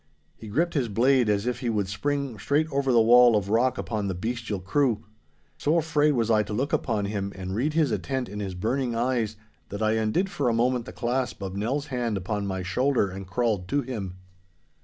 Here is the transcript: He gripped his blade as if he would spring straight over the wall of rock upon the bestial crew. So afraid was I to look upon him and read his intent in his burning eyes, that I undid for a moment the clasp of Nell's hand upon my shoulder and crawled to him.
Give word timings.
He 0.35 0.47
gripped 0.47 0.73
his 0.73 0.87
blade 0.87 1.29
as 1.29 1.45
if 1.45 1.59
he 1.59 1.69
would 1.69 1.87
spring 1.87 2.39
straight 2.39 2.65
over 2.71 2.91
the 2.91 2.99
wall 3.03 3.35
of 3.35 3.51
rock 3.51 3.77
upon 3.77 4.07
the 4.07 4.15
bestial 4.15 4.59
crew. 4.59 5.03
So 5.59 5.77
afraid 5.77 6.13
was 6.13 6.31
I 6.31 6.41
to 6.41 6.53
look 6.53 6.73
upon 6.73 7.05
him 7.05 7.31
and 7.35 7.53
read 7.53 7.73
his 7.73 7.91
intent 7.91 8.27
in 8.27 8.39
his 8.39 8.55
burning 8.55 8.95
eyes, 8.95 9.35
that 9.69 9.83
I 9.83 9.91
undid 9.91 10.27
for 10.31 10.49
a 10.49 10.53
moment 10.55 10.85
the 10.85 10.91
clasp 10.91 11.43
of 11.43 11.55
Nell's 11.55 11.85
hand 11.93 12.17
upon 12.17 12.47
my 12.47 12.63
shoulder 12.63 13.11
and 13.11 13.27
crawled 13.27 13.67
to 13.67 13.81
him. 13.81 14.15